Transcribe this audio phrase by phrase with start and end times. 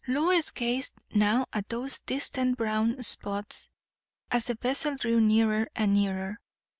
[0.07, 3.69] Lois gazed now at those distant brown spots,
[4.31, 6.39] as the vessel drew nearer and nearer.